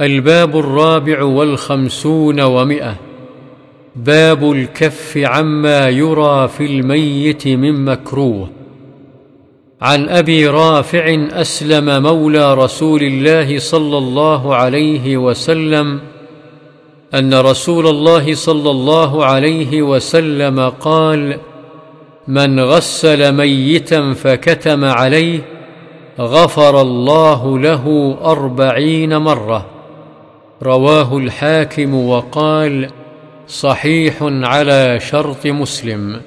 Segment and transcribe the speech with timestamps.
[0.00, 2.94] الباب الرابع والخمسون ومئة.
[3.96, 8.50] باب الكف عما يرى في الميت من مكروه.
[9.80, 16.00] عن أبي رافع أسلم مولى رسول الله صلى الله عليه وسلم
[17.14, 21.38] أن رسول الله صلى الله عليه وسلم قال
[22.28, 25.40] من غسل ميتا فكتم عليه
[26.20, 29.73] غفر الله له أربعين مرة.
[30.62, 32.90] رواه الحاكم وقال
[33.48, 36.20] صحيح على شرط مسلم.